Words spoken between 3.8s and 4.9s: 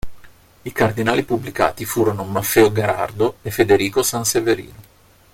Sanseverino.